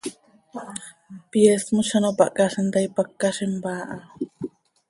Pyeest 1.29 1.67
mos 1.75 1.87
z 1.89 1.93
ano 1.97 2.09
pahcaalim 2.19 2.67
ta, 2.73 2.79
ipacta 2.87 3.27
z 3.35 3.37
impaa 3.47 3.83
ha. 3.89 3.97